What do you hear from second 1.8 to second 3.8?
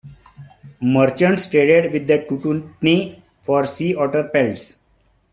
with the Tututni for